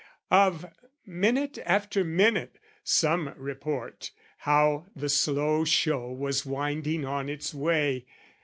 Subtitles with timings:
[0.31, 0.65] "Of,
[1.05, 8.07] minute after minute, some report "How the slow show was winding on its way.